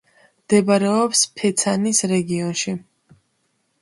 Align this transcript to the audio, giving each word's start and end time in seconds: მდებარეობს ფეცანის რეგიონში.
მდებარეობს 0.43 1.21
ფეცანის 1.41 2.03
რეგიონში. 2.13 2.77